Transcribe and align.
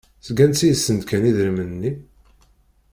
Seg 0.25 0.37
ansi 0.45 0.65
i 0.69 0.75
sent-d-kan 0.77 1.27
idrimen-nni? 1.29 1.91